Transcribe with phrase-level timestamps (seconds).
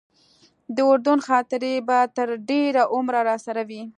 [0.75, 3.81] د اردن خاطرې به تر ډېره عمره راسره وي.